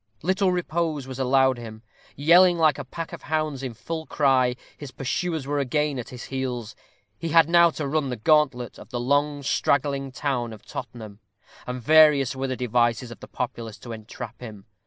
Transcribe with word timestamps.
Little 0.23 0.51
repose 0.51 1.07
was 1.07 1.19
allowed 1.19 1.59
him. 1.59 1.83
Yelling 2.15 2.57
like 2.57 2.79
a 2.79 2.83
pack 2.83 3.13
of 3.13 3.21
hounds 3.21 3.61
in 3.61 3.75
full 3.75 4.07
cry, 4.07 4.55
his 4.75 4.89
pursuers 4.89 5.45
were 5.45 5.59
again 5.59 5.99
at 5.99 6.09
his 6.09 6.23
heels. 6.23 6.75
He 7.19 7.29
had 7.29 7.47
now 7.47 7.69
to 7.69 7.85
run 7.87 8.09
the 8.09 8.15
gauntlet 8.15 8.79
of 8.79 8.89
the 8.89 8.99
long 8.99 9.43
straggling 9.43 10.11
town 10.11 10.53
of 10.53 10.65
Tottenham, 10.65 11.19
and 11.67 11.79
various 11.83 12.35
were 12.35 12.47
the 12.47 12.57
devices 12.57 13.11
of 13.11 13.19
the 13.19 13.27
populace 13.27 13.77
to 13.77 13.91
entrap 13.91 14.41
him. 14.41 14.65